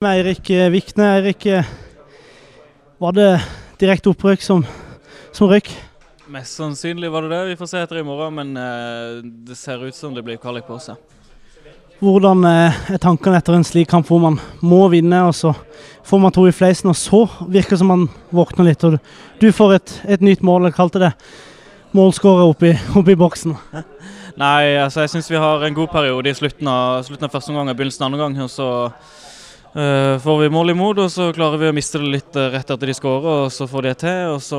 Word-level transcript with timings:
Med 0.00 0.16
Eirik 0.16 0.48
Vikne. 0.72 1.06
Eirik, 1.18 1.44
var 2.96 3.12
det 3.12 3.26
direkte 3.82 4.08
opprykk 4.08 4.40
som, 4.40 4.62
som 5.28 5.50
røyk? 5.50 5.68
Mest 6.32 6.56
sannsynlig 6.56 7.10
var 7.12 7.26
det 7.26 7.34
det. 7.34 7.40
Vi 7.50 7.56
får 7.60 7.68
se 7.68 7.82
etter 7.84 8.00
i 8.00 8.04
morgen, 8.08 8.32
men 8.38 8.54
eh, 8.56 9.18
det 9.20 9.58
ser 9.60 9.84
ut 9.84 9.92
som 9.92 10.16
det 10.16 10.24
blir 10.24 10.40
kvalik 10.40 10.64
på 10.64 10.78
seg. 10.80 10.96
Hvordan 12.00 12.48
eh, 12.48 12.80
er 12.96 13.04
tankene 13.04 13.42
etter 13.42 13.58
en 13.58 13.68
slik 13.68 13.92
kamp 13.92 14.08
hvor 14.08 14.24
man 14.24 14.40
må 14.64 14.80
vinne, 14.88 15.20
og 15.28 15.36
så 15.36 15.52
får 16.08 16.24
man 16.24 16.32
to 16.32 16.46
i 16.48 16.56
fleisen, 16.56 16.88
og 16.88 16.96
så 16.96 17.26
virker 17.44 17.76
det 17.76 17.82
som 17.84 17.92
man 17.92 18.08
våkner 18.32 18.72
litt, 18.72 18.88
og 18.88 18.96
du 19.44 19.50
får 19.52 19.76
et, 19.82 19.96
et 20.16 20.24
nytt 20.24 20.40
mål. 20.40 20.70
Jeg 20.70 20.80
kalte 20.80 21.04
det 21.10 21.14
målskårer 21.92 22.48
oppi, 22.48 22.72
oppi 22.96 23.20
boksen. 23.20 23.58
Nei, 24.40 24.78
altså 24.80 25.04
jeg 25.04 25.18
syns 25.18 25.28
vi 25.28 25.44
har 25.44 25.60
en 25.60 25.76
god 25.76 25.92
periode 25.92 26.32
i 26.32 26.38
slutten 26.40 26.72
av, 26.72 27.02
slutten 27.04 27.28
av 27.28 27.36
første 27.36 27.52
omgang 27.52 27.68
og 27.68 27.76
begynnelsen 27.76 28.08
av 28.08 28.14
andre 28.14 28.24
gang. 28.30 28.46
og 28.48 28.56
så 28.56 28.70
får 29.70 30.40
vi 30.40 30.48
mål 30.50 30.72
imot, 30.72 30.98
og 30.98 31.12
så 31.14 31.28
klarer 31.34 31.60
vi 31.60 31.68
å 31.70 31.74
miste 31.76 32.00
det 32.02 32.08
litt 32.10 32.34
rett 32.34 32.72
etter 32.74 32.90
de 32.90 32.96
skårer. 32.96 33.44
og 33.44 33.52
Så 33.54 33.68
får 33.70 33.86
de 33.86 33.92
et 33.92 34.02
til, 34.02 34.34
og 34.34 34.42
så 34.42 34.58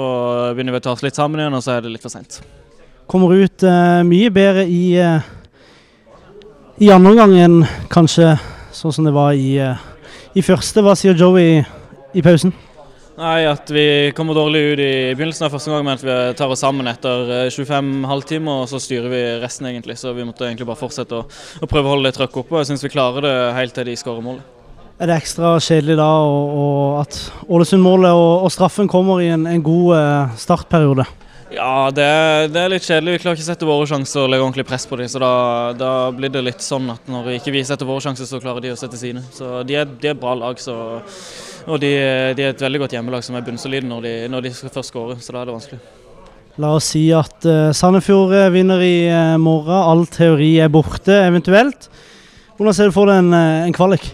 begynner 0.56 0.78
vi 0.78 0.80
å 0.80 0.86
ta 0.86 0.94
oss 0.96 1.04
litt 1.04 1.20
sammen 1.20 1.42
igjen, 1.42 1.58
og 1.58 1.66
så 1.66 1.76
er 1.76 1.84
det 1.84 1.92
litt 1.92 2.06
for 2.06 2.14
seint. 2.14 2.40
Kommer 3.12 3.36
ut 3.36 3.66
uh, 3.68 4.00
mye 4.08 4.32
bedre 4.32 4.64
i 4.72 4.84
uh 5.04 5.20
i 6.82 6.90
andre 6.90 7.12
omgang 7.12 7.34
enn 7.38 7.56
kanskje 7.94 8.32
sånn 8.74 8.94
som 8.96 9.06
det 9.06 9.14
var 9.14 9.36
i, 9.38 9.54
uh, 9.62 9.78
i 10.34 10.42
første. 10.42 10.82
Hva 10.82 10.96
sier 10.98 11.18
Joey 11.18 11.44
i, 11.44 11.58
i, 12.18 12.24
pausen? 12.26 12.56
Nei, 13.20 13.44
At 13.46 13.70
vi 13.70 13.84
kommer 14.18 14.34
dårlig 14.34 14.62
ut 14.72 14.82
i 14.82 14.94
begynnelsen 15.14 15.46
av 15.46 15.54
første 15.54 15.70
gang, 15.70 15.84
men 15.86 16.00
at 16.00 16.06
vi 16.08 16.16
tar 16.40 16.50
oss 16.50 16.64
sammen 16.66 16.90
etter 16.90 17.52
25 17.54 17.92
eh, 17.92 18.08
halvtimer, 18.10 18.64
og 18.64 18.72
så 18.72 18.82
styrer 18.82 19.14
vi 19.14 19.22
resten, 19.44 19.68
egentlig. 19.70 20.00
Så 20.02 20.16
vi 20.18 20.26
måtte 20.26 20.48
egentlig 20.48 20.66
bare 20.72 20.80
fortsette 20.80 21.20
å, 21.20 21.28
å 21.28 21.70
prøve 21.70 21.86
å 21.86 21.94
holde 21.94 22.10
det 22.10 22.18
trøkket 22.18 22.42
oppe. 22.42 22.64
Jeg 22.64 22.72
syns 22.72 22.88
vi 22.88 22.94
klarer 22.96 23.28
det 23.28 23.36
helt 23.60 23.78
til 23.78 23.92
de 23.92 24.00
skårer 24.00 24.26
målet. 24.26 24.61
Er 25.02 25.10
det 25.10 25.16
ekstra 25.18 25.56
kjedelig 25.58 25.96
da 25.98 26.08
og, 26.22 26.58
og 26.62 26.98
at 27.02 27.16
Ålesund-målet 27.50 28.12
og, 28.14 28.44
og, 28.46 28.52
straffen 28.54 28.90
kommer 28.90 29.24
i 29.24 29.32
en, 29.34 29.48
en 29.50 29.64
god 29.66 29.96
uh, 29.98 30.36
startperiode? 30.38 31.08
Ja, 31.52 31.90
det 31.90 32.06
det 32.54 32.60
er, 32.62 32.70
litt 32.70 32.86
kjedelig. 32.86 33.16
Vi 33.16 33.22
klarer 33.24 33.40
ikke 33.40 33.48
å 33.48 33.50
sette 33.50 33.68
våre 33.68 33.88
sjanser 33.90 34.22
og 34.22 34.30
legge 34.30 34.46
ordentlig 34.46 34.68
press 34.70 34.86
på 34.86 35.00
dem. 35.02 35.10
Så 35.10 35.20
da, 35.24 35.32
da, 35.76 35.90
blir 36.14 36.30
det 36.32 36.44
litt 36.46 36.62
sånn 36.62 36.86
at 36.94 37.10
når 37.10 37.32
ikke 37.40 37.56
vi 37.58 37.64
setter 37.66 37.90
våre 37.90 38.04
sjanser, 38.06 38.30
så 38.30 38.40
klarer 38.44 38.62
de 38.62 38.76
å 38.76 38.78
sette 38.78 39.00
sine. 39.02 39.26
Så 39.34 39.64
de 39.66 39.80
er, 39.82 39.90
de 39.90 40.14
er 40.14 40.22
bra 40.22 40.36
lag. 40.38 40.62
Så, 40.62 40.78
og 41.66 41.82
de, 41.82 41.92
de, 42.38 42.46
er 42.46 42.54
et 42.54 42.64
veldig 42.64 42.86
godt 42.86 42.96
hjemmelag 43.00 43.26
som 43.26 43.42
er 43.42 43.50
bunnsolide 43.50 43.90
når 43.90 44.06
de, 44.06 44.16
når 44.30 44.48
de 44.48 44.54
skal 44.54 44.76
først 44.78 44.94
skåre. 44.94 45.18
Så 45.18 45.34
da 45.34 45.42
er 45.42 45.50
det 45.50 45.58
vanskelig. 45.58 45.82
La 46.62 46.76
oss 46.78 46.94
si 46.94 47.08
at 47.16 47.50
uh, 47.50 47.74
Sandefjord 47.74 48.38
eh, 48.38 48.50
vinner 48.54 48.86
i 48.86 48.96
uh, 49.10 49.36
morgen. 49.42 49.82
All 49.82 50.06
teori 50.14 50.54
er 50.62 50.70
borte, 50.70 51.24
eventuelt. 51.26 51.90
Hvordan 52.60 52.78
ser 52.78 52.92
du 52.92 53.00
for 53.02 53.10
deg 53.10 53.26
en, 53.26 53.34
en 53.66 53.74
kvalik? 53.74 54.12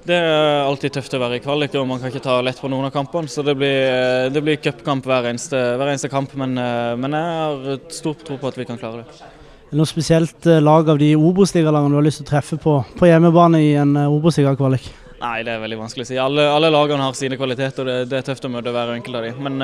Det 0.00 0.16
er 0.16 0.62
alltid 0.64 0.94
tøft 0.94 1.12
å 1.12 1.20
være 1.20 1.36
i 1.36 1.42
kvalik, 1.44 1.74
og 1.76 1.84
man 1.88 2.00
kan 2.00 2.08
ikke 2.08 2.22
ta 2.24 2.38
lett 2.44 2.60
på 2.60 2.70
noen 2.72 2.88
av 2.88 2.94
kampene. 2.94 3.28
Så 3.28 3.44
det 3.44 3.54
blir, 3.58 3.68
eh, 3.68 4.28
det 4.32 4.40
blir 4.42 4.56
cupkamp 4.56 5.04
hver, 5.04 5.28
hver, 5.28 5.88
eneste 5.88 6.08
kamp, 6.08 6.32
men, 6.34 6.56
eh, 6.56 6.96
men 6.96 7.12
jeg 7.12 7.20
har 7.20 7.80
stor 7.92 8.14
tro 8.14 8.38
på 8.38 8.48
at 8.48 8.56
vi 8.56 8.64
kan 8.64 8.78
klare 8.78 9.04
det. 9.04 9.20
Er 9.20 9.76
det 9.76 9.78
noe 9.78 9.86
spesielt 9.86 10.46
eh, 10.46 10.60
lag 10.60 10.88
av 10.88 10.98
de 10.98 11.14
Obos-ligalagene 11.16 11.92
du 11.92 11.96
har 12.00 12.06
lyst 12.06 12.22
til 12.22 12.26
å 12.26 12.30
treffe 12.30 12.56
på, 12.56 12.78
på 12.96 13.10
hjemmebane 13.10 13.60
i 13.60 13.74
en 13.76 13.94
Obos-ligakvalik? 14.08 14.88
Nei, 15.20 15.42
det 15.44 15.52
er 15.52 15.60
veldig 15.60 15.82
vanskelig 15.82 16.06
å 16.06 16.08
si. 16.08 16.16
Alle, 16.16 16.48
alle 16.48 16.72
lagene 16.72 17.04
har 17.04 17.12
sine 17.12 17.36
kvaliteter, 17.36 17.84
og 17.84 17.86
det, 17.86 18.08
det, 18.08 18.22
er 18.22 18.28
tøft 18.30 18.48
å 18.48 18.52
møte 18.56 18.72
hver 18.72 18.94
enkelt 18.96 19.20
av 19.20 19.28
dem. 19.28 19.42
Men, 19.44 19.60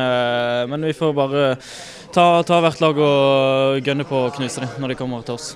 men 0.68 0.84
vi 0.84 0.92
får 0.92 1.16
bare 1.16 1.48
ta, 2.12 2.42
ta 2.44 2.60
hvert 2.60 2.84
lag 2.84 3.00
og 3.00 3.80
gønne 3.80 4.04
på 4.04 4.26
å 4.26 4.30
knuse 4.36 4.66
dem 4.66 4.82
når 4.84 4.92
de 4.92 5.00
kommer 5.00 5.24
til 5.24 5.40
oss 5.40 5.54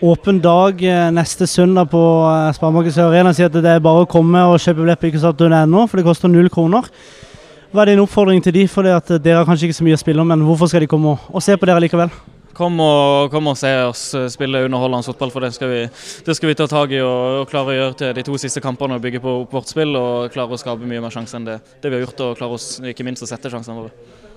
åpen 0.00 0.40
dag 0.40 0.82
eh, 0.82 1.10
neste 1.14 1.46
søndag 1.46 1.90
på 1.90 2.00
eh, 2.28 2.90
Sør 2.90 3.10
Arena. 3.10 3.32
Sier 3.34 3.48
at 3.50 3.56
det 3.56 3.70
er 3.70 3.82
bare 3.82 4.04
å 4.04 4.08
komme 4.10 4.40
og 4.50 4.60
kjøpe 4.60 4.82
billett 4.82 5.00
på 5.00 5.10
ikke.no, 5.10 5.86
for 5.86 5.98
det 5.98 6.06
koster 6.06 6.30
null 6.30 6.50
kroner. 6.52 6.88
Hva 7.72 7.82
er 7.82 7.92
din 7.92 8.02
oppfordring 8.02 8.40
til 8.44 8.54
de? 8.54 8.64
For 8.70 8.86
dere 8.86 9.40
har 9.40 9.48
kanskje 9.48 9.68
ikke 9.68 9.78
så 9.80 9.86
mye 9.86 9.98
å 9.98 10.00
spille 10.00 10.22
om, 10.22 10.30
men 10.30 10.44
hvorfor 10.46 10.70
skal 10.70 10.84
de 10.84 10.90
komme 10.90 11.16
og, 11.18 11.40
se 11.44 11.56
på 11.58 11.68
dere 11.68 11.82
likevel? 11.84 12.12
Kom 12.58 12.78
og, 12.82 13.28
kom 13.30 13.50
og 13.52 13.58
se 13.58 13.70
oss 13.86 14.06
eh, 14.18 14.30
spille 14.32 14.64
underholdende 14.66 15.06
fotball, 15.10 15.34
for 15.34 15.44
det 15.44 15.52
skal 15.56 15.72
vi, 15.72 15.82
det 16.26 16.38
skal 16.38 16.50
vi 16.50 16.56
ta 16.58 16.68
tak 16.70 16.94
i 16.94 17.02
og, 17.02 17.42
og, 17.42 17.50
klare 17.50 17.74
å 17.74 17.76
gjøre 17.76 17.98
til 18.00 18.14
de 18.16 18.24
to 18.26 18.38
siste 18.40 18.62
kampene. 18.64 18.96
og 18.96 19.04
Bygge 19.04 19.22
på 19.24 19.36
vårt 19.52 19.70
spill 19.70 19.98
og 19.98 20.32
klare 20.34 20.56
å 20.56 20.60
skape 20.60 20.88
mye 20.88 21.04
mer 21.04 21.14
sjanser 21.14 21.40
enn 21.40 21.50
det, 21.50 21.60
det 21.82 21.92
vi 21.92 22.00
har 22.00 22.06
gjort, 22.06 22.24
og 22.26 22.40
klare 22.40 22.58
oss 22.58 22.70
ikke 22.94 23.06
minst 23.06 23.26
å 23.26 23.30
sette 23.30 23.52
sjansene 23.52 23.82
våre. 23.82 24.27